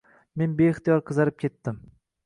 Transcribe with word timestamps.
Men 0.41 0.55
beixtiyor 0.61 1.05
qizarib 1.11 1.41
ketdim 1.45 1.83